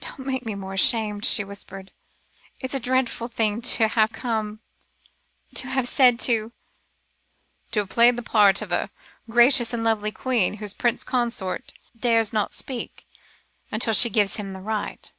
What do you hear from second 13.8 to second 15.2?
she gives him the right?"